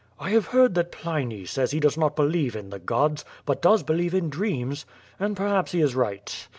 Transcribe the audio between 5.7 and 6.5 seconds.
he is right.